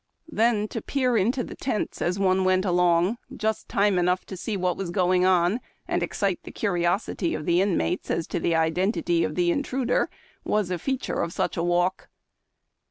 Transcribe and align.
Then 0.31 0.67
to 0.69 0.81
peer 0.81 1.15
into 1.15 1.43
the 1.43 1.53
tents, 1.55 2.01
as 2.01 2.17
one 2.17 2.43
went 2.43 2.65
along, 2.65 3.19
just 3.37 3.69
time 3.69 3.99
enough 3.99 4.25
to 4.25 4.35
see 4.35 4.57
what 4.57 4.75
was 4.75 4.89
going 4.89 5.25
on, 5.27 5.59
and 5.87 6.01
excite 6.01 6.39
the 6.41 6.51
curiosity 6.51 7.35
of 7.35 7.45
the 7.45 7.61
inmates 7.61 8.09
as 8.09 8.25
to 8.29 8.39
the 8.39 8.55
identity 8.55 9.23
of 9.23 9.35
the 9.35 9.51
intruder, 9.51 10.09
was 10.43 10.71
a 10.71 10.79
feature 10.79 11.21
of 11.21 11.31
such 11.33 11.55
a 11.55 11.61
walk. 11.61 12.09